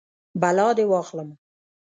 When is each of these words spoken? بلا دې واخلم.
بلا 0.41 0.67
دې 0.77 0.85
واخلم. 0.91 1.29